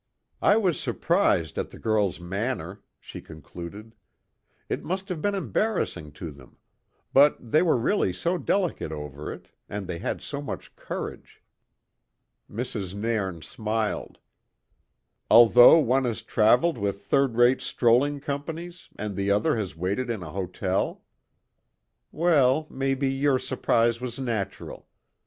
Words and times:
"I 0.41 0.57
was 0.57 0.79
surprised 0.79 1.59
at 1.59 1.69
the 1.69 1.77
girl's 1.77 2.19
manner," 2.19 2.81
she 2.99 3.21
concluded. 3.21 3.93
"It 4.67 4.83
must 4.83 5.09
have 5.09 5.21
been 5.21 5.35
embarrassing 5.35 6.13
to 6.13 6.31
them; 6.31 6.57
but 7.13 7.37
they 7.51 7.61
were 7.61 7.77
really 7.77 8.11
so 8.11 8.39
delicate 8.39 8.91
over 8.91 9.31
it, 9.31 9.51
and 9.69 9.85
they 9.85 9.99
had 9.99 10.19
so 10.19 10.41
much 10.41 10.75
courage." 10.75 11.43
Mrs. 12.51 12.95
Nairn 12.95 13.43
smiled. 13.43 14.17
"Although 15.29 15.77
one 15.77 16.05
has 16.05 16.23
travelled 16.23 16.79
with 16.79 17.03
third 17.05 17.35
rate 17.35 17.61
strolling 17.61 18.19
companies 18.19 18.89
and 18.97 19.15
the 19.15 19.29
other 19.29 19.55
has 19.55 19.77
waited 19.77 20.09
in 20.09 20.23
an 20.23 20.33
hotel? 20.33 21.03
Weel, 22.11 22.65
maybe 22.71 23.07
your 23.07 23.37
surprise 23.37 24.01
was 24.01 24.17
natural. 24.17 24.87